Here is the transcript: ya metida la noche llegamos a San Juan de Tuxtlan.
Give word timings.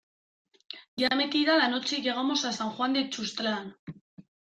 ya 1.01 1.11
metida 1.19 1.59
la 1.59 1.67
noche 1.73 2.01
llegamos 2.01 2.43
a 2.43 2.51
San 2.59 2.71
Juan 2.71 2.93
de 2.93 3.03
Tuxtlan. 3.03 3.75